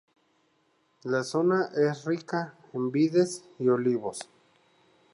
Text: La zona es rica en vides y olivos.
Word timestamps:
La 1.03 1.21
zona 1.31 1.69
es 1.75 2.05
rica 2.05 2.55
en 2.73 2.91
vides 2.91 3.45
y 3.59 3.69
olivos. 3.69 4.27